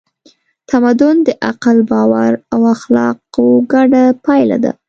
[0.69, 4.71] تمدن د عقل، باور او اخلاقو ګډه پایله ده.